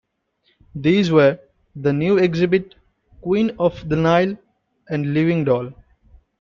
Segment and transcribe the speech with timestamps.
[0.73, 1.37] These were
[1.75, 2.73] "The New Exhibit",
[3.21, 4.35] "Queen of the Nile"
[4.89, 5.73] and "Living Doll".